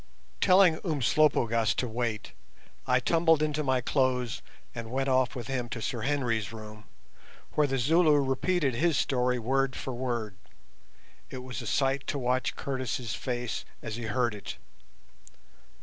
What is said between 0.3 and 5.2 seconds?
Telling Umslopogaas to wait, I tumbled into my clothes and went